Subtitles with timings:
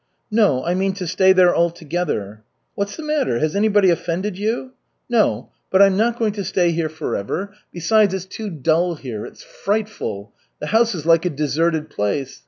[0.31, 2.41] "No, I mean to stay there altogether."
[2.73, 3.37] "What's the matter?
[3.37, 4.71] Has anybody offended you?"
[5.07, 7.53] "No, but I'm not going to stay here forever.
[7.71, 10.33] Besides, it's too dull here it's frightful.
[10.59, 12.39] The house is like a deserted place.